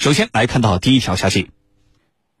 [0.00, 1.50] 首先来看到第一条消息。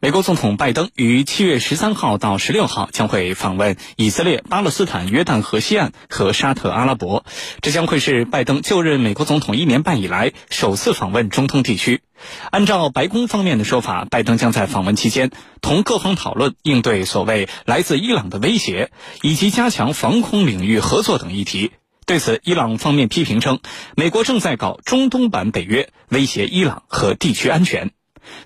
[0.00, 7.26] 美国总统拜登于七月十三号到十六号将会访问以色列、巴勒斯坦、约旦河西岸和沙特阿拉伯，
[7.60, 12.00] 这将会是拜登就任美国总统一年半以来首次访问中东地区。
[12.50, 15.30] 按照白宫方面的说法，拜登将在访问期间
[15.60, 18.90] 同各方讨论应对所谓来自伊朗的威胁，
[19.20, 21.72] 以及加强防空领域合作等议题。
[22.10, 23.60] 对此，伊朗方面批评称，
[23.94, 27.92] 美国正在搞中东版北约，威胁伊朗和地区安全。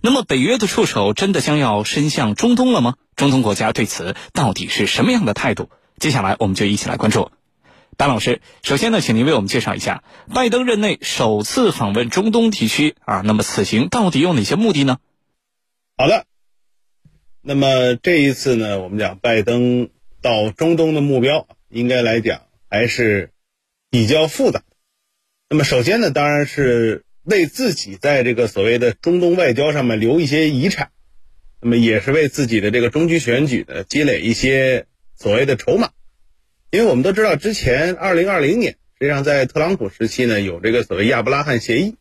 [0.02, 2.96] 那么，北约的触手真的将要伸向中东了吗？
[3.16, 5.70] 中东国家对此到底是什么样的态度？
[5.98, 7.30] 接下来，我们就一起来关注。
[7.96, 13.22] 白老师，首先呢，请您为我们介绍一下拜登任内首次访问中东地区啊。
[13.24, 14.98] 那么，此行到底有哪些目的呢？
[15.96, 16.26] 好的，
[17.40, 19.88] 那么这一次呢，我们讲拜登
[20.20, 23.30] 到中东的目标，应该来讲还是
[23.94, 24.64] 比较复杂。
[25.48, 27.04] 那么，首先呢，当然是。
[27.22, 30.90] 为自己在这个所谓的中东外交上面留一些遗产，
[31.62, 34.84] 那么也是为自己的这个中期选举呢积累一些
[35.16, 35.88] 所谓的筹码。
[36.70, 41.96] 因为我们都知道，之前二零二零年实际上在特朗普时期呢，有这个所谓亚伯拉罕协议，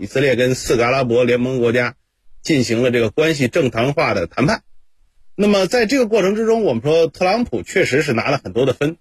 [0.00, 1.96] 以色列跟四个阿拉伯联盟国家
[2.40, 4.62] 进行了这个关系正常化的谈判。
[5.34, 8.96] 那么在这个过程之中，我们说特朗普确实是拿了很多的分。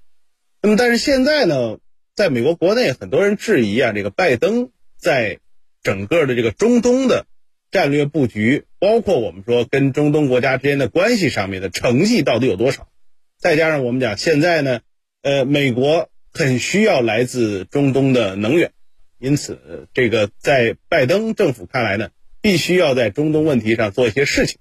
[0.64, 1.78] 那么但是现在呢，
[2.18, 5.38] 在美国国内很多人质疑啊，这个拜登在
[5.84, 7.28] 整个的这个中东的
[7.70, 12.90] 战略布局，包括我们说跟中东国家之间的关系上面的成绩到底有多少？
[13.38, 14.80] 再加上我们讲现在呢，
[15.22, 18.72] 呃，美国很需要来自中东的能源，
[19.20, 22.10] 因此这个在拜登政府看来呢，
[22.42, 24.58] 必须要在中东问题上做一些事情。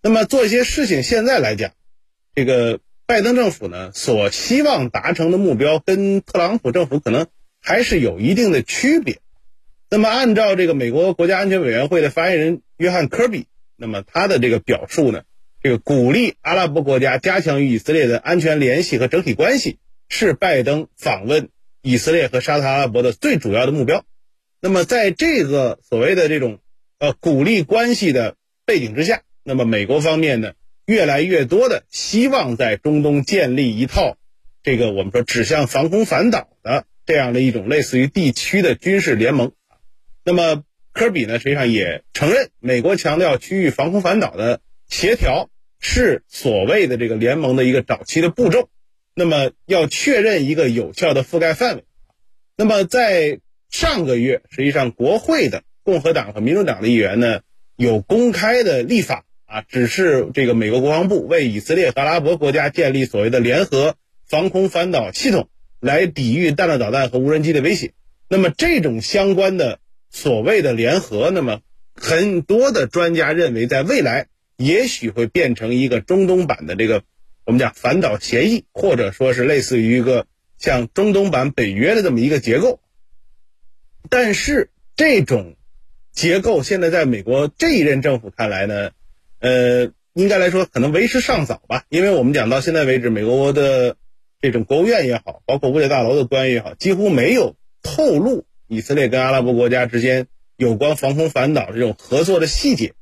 [0.00, 1.72] 那么做一些事情，现在来讲，
[2.34, 7.26] 这个拜登政府呢所希望达成的目标，跟特朗普政府可能
[7.58, 9.20] 还是有一定的区别。
[9.88, 15.22] 那么，按照这个美国国家安全委员会的发言人约翰·科比，那么他的这个表述呢，
[15.62, 19.78] 这个鼓励阿拉伯国家加强与以色列的安全联系和整体关系，
[20.10, 21.48] 是拜登访问
[21.80, 24.04] 以色列和沙特阿拉伯的最主要的目标。
[24.60, 26.58] 那么，在这个所谓的这种
[26.98, 28.36] 呃鼓励关系的
[28.66, 30.52] 背景之下，那么美国方面呢，
[30.88, 34.16] 越来越多的希望在中东建立一套
[34.62, 39.52] 这个我们说指向防空反导的这样的一种类似于地区的军事联盟。
[40.24, 48.70] 那么，科比呢，实际上也承认，美国强调区域防空反导的协调是所谓的这个联盟的一个早期的步骤。
[49.14, 51.84] 那么，要确认一个有效的覆盖范围。
[52.56, 57.40] 那么，在上个月，实际上国会的共和党和民主党的议员呢，
[57.76, 65.48] 有公开的立法啊，只是这个美国国防部为以色列和阿拉伯国家建立所谓的联合防空反导系统，
[65.80, 67.92] 来抵御弹道导弹和无人机的威胁。
[68.28, 69.80] 那么，这种相关的。
[70.10, 71.60] 所谓的联合，那么
[71.94, 77.02] 很多的专家认为，在未来也许会变成一个中东版的这个
[77.44, 80.26] 我们讲反导协议，或者说是类似于一个
[80.58, 82.80] 像中东版北约的这么一个结构。
[84.08, 85.56] 但是这种
[86.10, 88.92] 结构现在在美国这一任政府看来呢，
[89.40, 93.96] 呃，应该来说可能为时尚早吧，因为我们讲到现在为止，美国的
[94.40, 98.44] 这种国务院也好，包括五角大楼的官员也好，几乎没有透露。
[98.70, 100.26] 以色列跟阿拉伯国家之间
[100.58, 102.92] 有关防空反导这种合作的细节，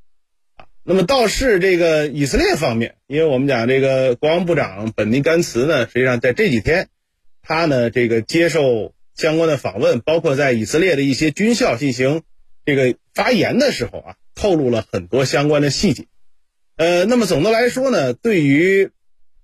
[0.56, 6.88] 啊，那么倒是这个以色列方面，因为我们讲这个国防部长本尼甘茨呢，实际上在这几天，
[7.42, 12.22] 他呢这个接受相关的访问，包括在以色列的一些军校进行
[12.64, 16.04] 这个发言的时候啊，透露了很多相关的细节。
[16.76, 18.90] 呃，那么总的来说呢，对于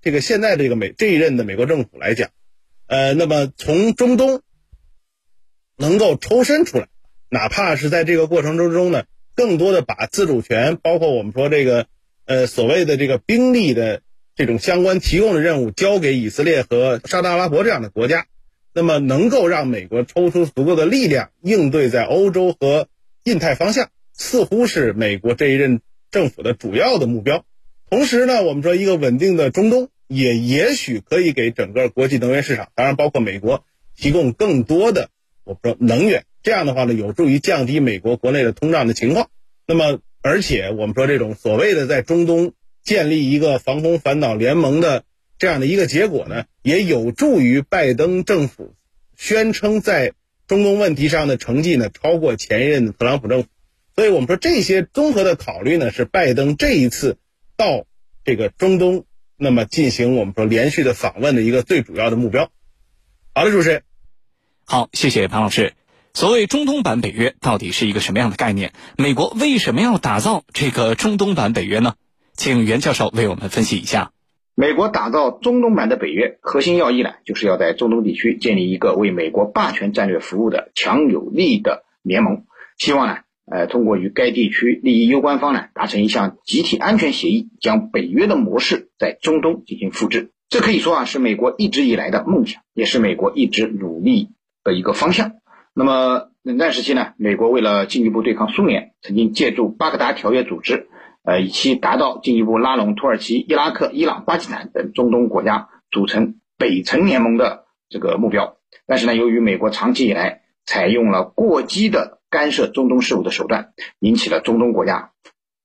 [0.01, 2.31] 这个现在这个美这一任的美国政府来讲，
[2.87, 4.43] 呃，那么从中东。
[5.79, 6.87] 能够抽身出来，
[7.29, 9.05] 哪怕是在这个过程之中呢，
[9.35, 11.87] 更多的把自主权，包括我们说这个，
[12.25, 14.03] 呃，所谓的这个兵力的
[14.37, 18.27] 这种相关提供的任务，交给以色列和沙特阿拉伯这样的国家，
[18.73, 22.87] 那么能够让美国抽出足够的力量应对在欧洲和
[23.25, 25.81] 印太方向，似乎是美国这一任
[26.13, 27.45] 政府的主要的目标。
[27.91, 33.65] 同时呢，我们说一个稳定的中东，也也许可以给整个国际能源市场，当然包括美国，
[33.97, 35.11] 提供更多的。
[35.45, 39.29] 我们说能源这样的话呢，有助于降低美国国内的通胀的情况。
[39.67, 42.53] 那么，而且我们说这种所谓的在中东
[42.85, 45.05] 建立一个防空反导联盟的
[45.39, 48.75] 这样的一个结果呢，也有助于拜登政府
[49.17, 50.13] 宣称在
[50.47, 53.49] 中东问题上的成绩呢超过前任特朗普政府。
[53.95, 57.19] 所以我们说这些综合的考虑呢，是拜登这一次
[57.57, 57.85] 到
[58.25, 59.05] 这个中东
[59.37, 62.51] 那么进行我们说连续的访问的一个最主要的目标。
[63.35, 63.83] 好的，主持人。
[64.65, 65.75] 好，谢谢潘老师。
[66.15, 68.73] 所谓中东版北约到底是一个什么样的概念？
[68.97, 71.95] 美国为什么要打造这个中东版北约呢？
[72.35, 74.13] 请袁教授为我们分析一下。
[74.55, 82.45] 美国打造中东版的北约，核心要义呢，就是要在中东地区建立一个为美国霸权战略服务的强有力的联盟，
[82.77, 83.21] 希望呢，
[83.53, 90.31] 呃，通过与该地区利益攸关方呢达成一项集体安全协议，将北约的模式在中东进行复制。
[90.49, 94.31] 这可以说啊，是美国一直以来的梦想，也是美国一直努力
[94.65, 95.33] 的一个方向。
[95.75, 100.89] 那么冷战时期呢，美国为了进一步对抗苏联，曾经借助巴格达条约组织，
[101.23, 108.57] 呃，以期达到进一步拉拢土耳其、伊拉克、伊朗、巴基斯坦等中东国家组成北城联盟的这个目标。
[108.87, 115.11] 但是呢，由于美国长期以来采用了过激的干涉中东事务的手段，引起了中东国家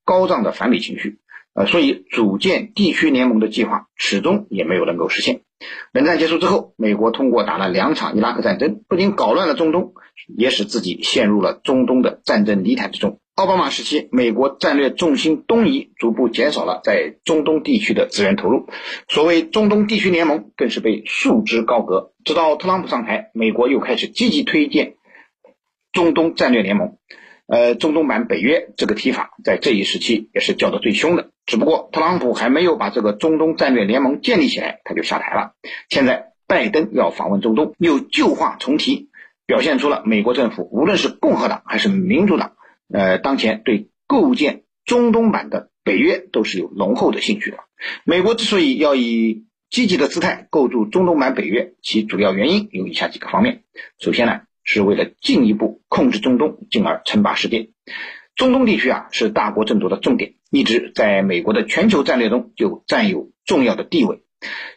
[0.03, 1.17] 高涨的反美情绪。
[1.53, 5.41] 呃，所以组建地区联盟的计划始终也没有能够实现。
[5.91, 9.93] 冷战结束之后，美国通过打了两场伊拉克战争，不仅搞乱了中东，
[10.37, 13.19] 也使自己陷入了中东的战争泥潭之中。
[13.33, 18.67] 奥巴马时期，美国战略重心东移，逐步减少了在中东地区的资源投入，
[19.07, 22.11] 所谓中东地区联盟更是被束之高阁。
[22.23, 24.96] 直到特朗普上台，美国又开始积极推荐
[25.97, 26.95] 中东战略联盟。
[27.47, 31.31] 呃，中东版北约这个提法，在这一时期也是叫得最凶的。
[31.47, 35.53] 只不过特朗普还没有把这个中东战略联盟建立起来，他就下台了。
[35.89, 39.09] 现在拜登要访问中东，又旧话重提，
[39.47, 42.51] 表现出了美国政府无论是共和党还是民主党，
[42.93, 47.57] 呃，当前对构建中东版的北约都是有浓厚的兴趣的。
[48.03, 53.63] 美国之所以要以积极的姿态构筑中东版北约，其主要原因有以下几个方面。
[53.99, 54.41] 首先呢。
[54.67, 57.69] 是为了进一步控制中东，进而称霸世界。
[58.35, 64.21] 中东地区啊，是大国争夺的重点，一直在美国的全球战略中就占有重要的地位。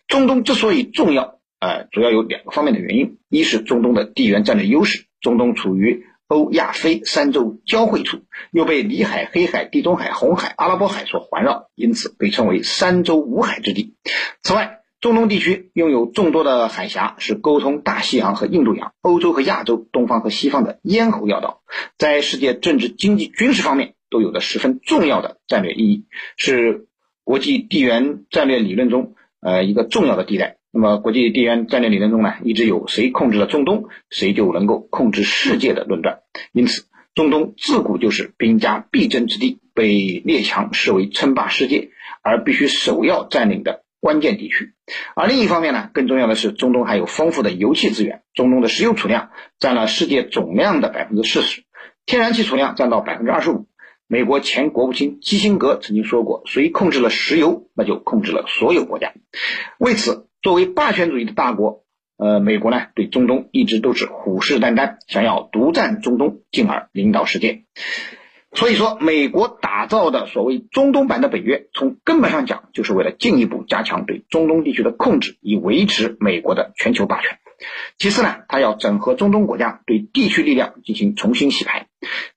[0.06, 8.20] 中东之所以重要，呃，主要有两个方面的原因：一是中东的地缘战略优势，中东处于欧亚非三洲交汇处，
[8.52, 13.96] 又被里海、黑海、地中海、红海、阿拉伯海所环绕，因此被称为三洲五海之地。
[14.42, 21.62] 此外，中东地区拥有众多的海峡，是沟通大西洋和印度洋、欧洲和亚洲、东方和西方的咽喉要道，
[21.96, 26.04] 在世界政治、经济、军事方面都有着十分重要的战略意义，
[26.36, 26.86] 是
[27.24, 30.58] 国际地缘战略理论中呃一个重要的地带。
[30.70, 36.20] 那么，国际地缘战略理论中呢，一直有谁控制了中东，谁就能够控制世界的论断。
[36.52, 41.88] 因此，中东自古就是兵家必争之地，被列强视为称霸世界
[42.22, 43.82] 而必须首要占领的。
[44.02, 44.72] 关键地区，
[45.14, 48.22] 而另一方面呢，更重要的是，中东还有丰富的油气资源。
[48.34, 51.64] 中东的石油储量占了世界总量的百分之四十，
[52.06, 53.66] 天然气储量占到百分之二十五。
[54.06, 59.12] 美国前国务卿基辛格曾经说过：“谁控制了石油，那就控制了所有国家。”
[59.78, 61.84] 为此，作为霸权主义的大国，
[62.16, 67.62] 呃，美国呢对中东一直都是虎视眈眈，想要独占中东，进而领导世界。
[68.52, 77.38] 所以说，美国打造的所谓中东版的北约，从根本上讲，就是为了进一步加强对中东地区的控制，以维持美国的全球霸权。
[77.96, 81.86] 其次呢，它要整合中东国家，对地区力量进行重新洗牌。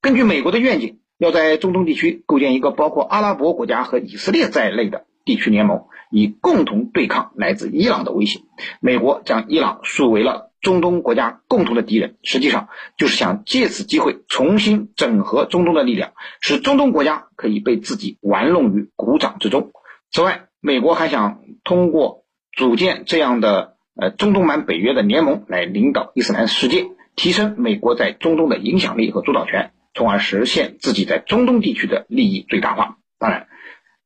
[0.02, 8.42] 根据美国的愿景，要在中东地区构建一个包括阿拉伯国家和以色列在内的地区联盟，以共同对抗来自伊朗的威胁。
[8.82, 10.53] 美国将伊朗树为了。
[10.64, 19.72] 中东国家共同的敌人，实际上就是想借此机会重新整合中东的力量，使中东国家可以被自己玩弄于股掌之中。
[20.10, 26.86] 此外，美国还想通过组建这样的呃中东版北约的联盟，来领导伊斯兰世界，
[27.18, 32.98] 提升美国在中东的影响力和主导权，从而实现自己在中东地区的利益最大化。
[33.20, 33.48] 当然，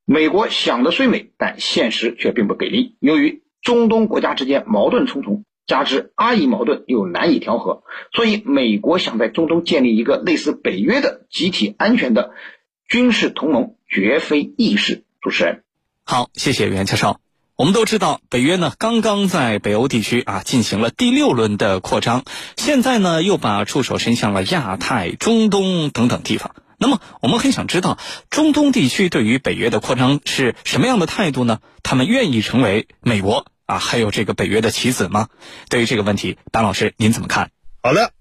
[0.04, 2.96] 美国想的虽美，但现实却并不给力。
[2.98, 5.44] 由于中东国家之间矛盾重重。
[5.68, 12.32] 加之阿以矛盾又难以调和，所以美国想在中东建立一个类似北约的集体安全的
[12.88, 15.04] 军事同盟，绝非易事。
[15.20, 15.62] 主持人，
[16.04, 17.20] 好，谢谢袁教授。
[17.56, 22.24] 我们都知道，北约呢刚刚在北欧地区啊进行了第六轮的扩张，
[22.56, 26.54] 现在呢又把触手伸向了亚太、中东等等地方。
[26.78, 27.98] 那么，我们很想知道，
[28.30, 31.58] 中东地区对于北约的扩张是什么样的态度呢？
[31.82, 33.44] 他们愿意成为美国？
[33.68, 35.28] 啊，还有这个北约的棋子吗？
[35.68, 37.50] 对于这个问题，班老师您怎么看？
[37.82, 38.12] 好的，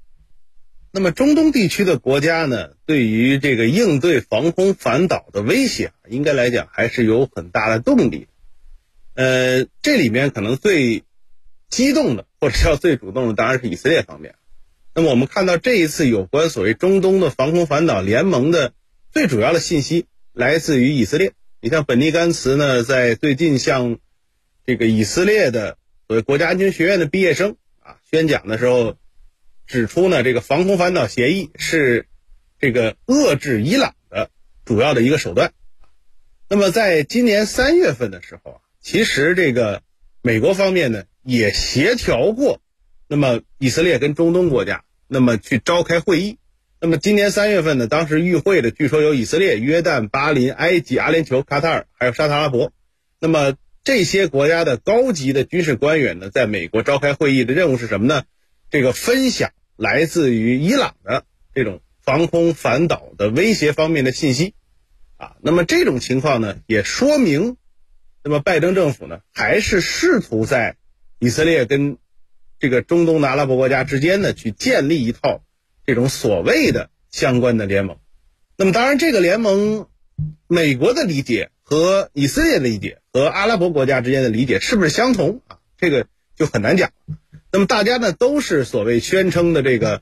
[0.92, 8.27] 那么中东地区的国家呢，对于这个应对防空反导的威胁，应该来讲还是有很大的动力。
[9.13, 11.06] 呃，这里面可能最
[11.70, 14.36] 激动的，或者叫最主动的，当然是以色列方面。
[14.94, 18.74] 那么我们看到这一次有关所谓中东的防空反导联盟的
[19.13, 21.32] 最主要的信息，来自于以色列。
[21.62, 23.98] 你像本尼甘茨呢，在最近向
[24.68, 25.78] 这个以色列的
[26.10, 28.98] 所谓国家安全学院的毕业生啊，宣讲的时候，
[29.66, 32.06] 指出呢，这个防空反导协议是
[32.60, 34.30] 这个遏制伊朗的
[34.66, 35.54] 主要的一个手段。
[36.50, 39.84] 那么在今年三月份的时候啊，其实这个
[40.22, 42.60] 美国方面呢也协调过，
[43.08, 46.40] 那么以色列跟中东国家，那么去召开会议。
[46.82, 52.74] 那么今年三月份呢，当时与会的据说有以色列、约旦、巴林、埃及、阿联酋、卡塔尔，还有沙特阿拉伯。
[53.20, 53.56] 那么
[53.88, 58.25] 这些国家的高级的军事官员呢，在美国召开会议的任务是什么呢？
[58.70, 64.56] 这个分享来自于伊朗的这种防空反导的威胁方面的信息。
[65.15, 67.56] 啊，那么这种情况呢，也说明，
[68.25, 70.75] 那么拜登政府呢，还是试图在
[71.17, 71.98] 以色列跟
[72.60, 75.46] 这个中东的阿拉伯国家之间呢，去建立一套
[75.86, 78.00] 这种所谓的相关的联盟。
[78.58, 79.88] 那么，当然，这个联盟，
[80.50, 85.58] 美国的理解和以色列的理解和阿拉伯国家之间的理解是不是相同啊？
[85.78, 86.08] 这个
[86.38, 86.92] 就很难讲。
[87.52, 90.02] 那么，大家呢，都是所谓宣称的这个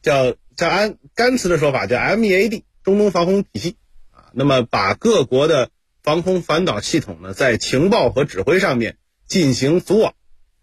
[0.00, 3.76] 叫叫按甘茨的说法叫 MEAD 中东防空体系
[4.10, 4.32] 啊。
[4.32, 5.68] 那么，把各国的
[6.02, 10.14] 防空反导系统呢，在情报和指挥上面进行组网，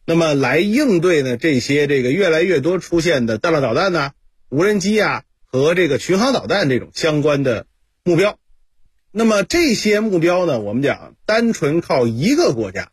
[0.04, 4.14] 那么来应对呢这些这个越来越多出现的弹道导弹呐、
[4.50, 7.68] 无人机啊和这个巡航导弹这种相关的
[8.04, 8.40] 目标。
[9.12, 12.90] 那么这些目标呢，我们讲单纯靠一个国家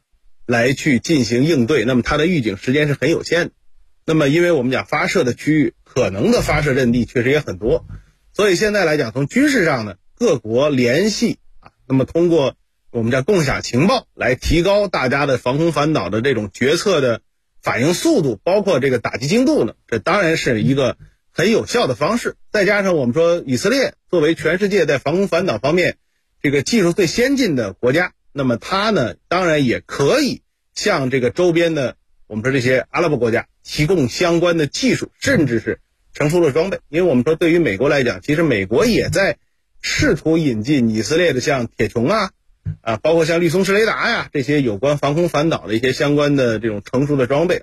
[0.47, 3.53] 来去进行应对，那么它的预警时间是很有限的。
[4.05, 7.85] 那么，因为我们讲发射的区域可能的发射阵地确实也很多，
[8.33, 9.95] 所以现在来讲，从军事上呢。
[10.19, 12.55] 各国联系啊，那么通过
[12.91, 17.21] 我们叫共享情报来提高大家的防空反导的这种决策的
[17.61, 20.97] 反应速度，包括这个打击精度呢，这当然是一个
[21.33, 22.37] 很有效的方式。
[22.51, 25.99] 再加上我们说以色列作为全世界在防空反导方面
[26.43, 30.43] 这个技术最先进的国家，那么它呢当然也可以
[30.75, 35.81] 向这个周边的我们说这些阿拉伯国家提供相关的技术，甚至是
[36.13, 36.81] 成熟的装备。
[36.89, 39.39] 因为我们说对于美国来讲，其实美国也在。
[39.83, 42.31] 试图引进以色列的像铁穹啊，
[42.81, 47.63] 啊，包括像绿松石雷达呀这些有关防空反导的一些相关的这种成熟的装备，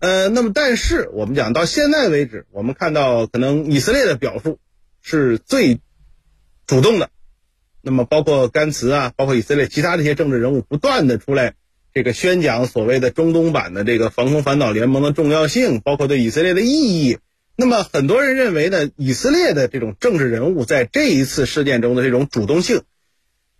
[0.00, 4.58] 呃，那么但是我们讲到现在为止，我们看到可能以色列的表述
[5.02, 5.80] 是最
[6.66, 7.10] 主动的，
[7.82, 11.54] 那么包括甘茨啊，包括以色列其他的一些政治人物不断的出来
[11.92, 17.18] 这个宣讲所谓的中东版的这个防空反导联盟的重要性，包括对以色列的意义。
[17.54, 22.82] 那么很多人认为呢，以色列的这种政治人物在这一次事件中的这种主动性，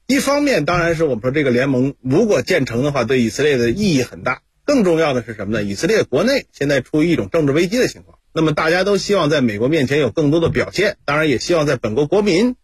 [0.06, 4.40] 一方面当然是我们说这个联盟如果建成的话，对以色列的意义很大。
[4.64, 5.64] 更重要的是什么呢？
[5.64, 12.54] 以色列国内现在处于一种政治危机的情况，那么大家都希望在美国面前有更多的表现，当然也希望在本国国民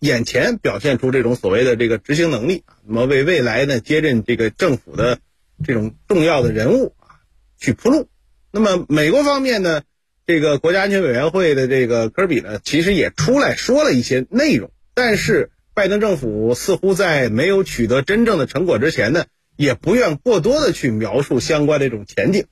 [0.00, 5.18] 眼前表现出这种所谓的这个执行能力，那么为未来呢接任这个政府的
[5.64, 7.20] 这种重要的人物啊
[7.58, 8.08] 去铺路。
[8.50, 9.82] 那么美国方面呢？
[10.26, 19.24] 这个国家安全委员会的这个科比呢，其实也出来说了一些内容，但是拜登政府似乎在没有取得真正的成果之前呢，
[19.56, 22.44] 也不愿过多的去描述相关的这种前景，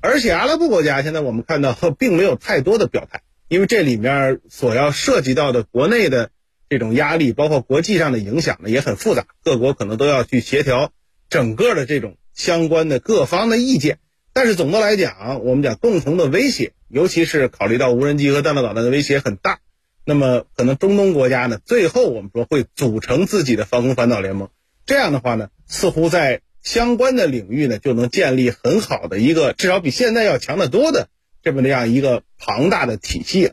[0.00, 6.30] 而且阿拉伯国家现在我们看到 并没有太多的表态，因为这里面所要涉及到的国内的
[6.68, 10.92] 这种压力，包括国际上的影响呢，也很复杂，各国可能都要去协调
[11.30, 13.98] 整个的这种相关的各方的意见。
[14.32, 19.58] 但是总的来讲，我们讲共同的威胁，尤其是考虑到无人机和弹道导弹的威胁很大，
[20.04, 24.50] 那么可能中东国家呢，最后我们说会组成自己的防空反导联盟。
[24.86, 31.08] 这样的话呢，似乎在相关的领域呢，就能建立很好的一个，至少比现在要强得多的
[31.42, 33.52] 这么这样一个庞大的体系。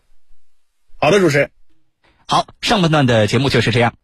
[0.98, 1.50] 好的，主持人，
[2.28, 3.96] 好，上半段的节目就是这样。